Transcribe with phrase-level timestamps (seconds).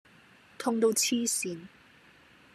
[0.57, 1.67] 痛到痴線